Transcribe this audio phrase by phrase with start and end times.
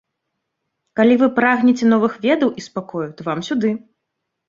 [0.99, 3.69] Калі вы прагнеце новых ведаў і спакою, то вам сюды!